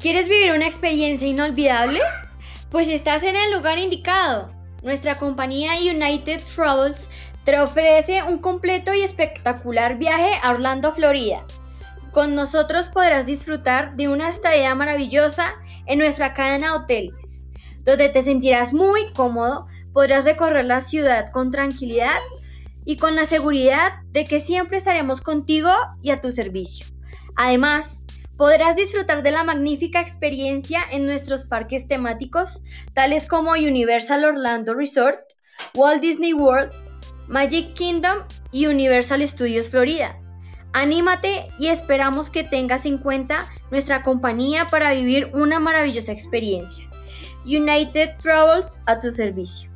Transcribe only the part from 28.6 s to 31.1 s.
disfrutar de la magnífica experiencia en